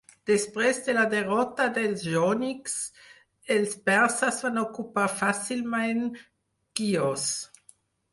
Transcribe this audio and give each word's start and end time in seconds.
Després 0.29 0.77
de 0.85 0.93
la 0.97 1.01
derrota 1.09 1.65
dels 1.73 2.05
jònics, 2.13 2.77
els 3.55 3.75
perses 3.89 4.39
van 4.47 4.57
ocupar 4.63 5.05
fàcilment 5.19 6.01
Quios. 6.81 7.27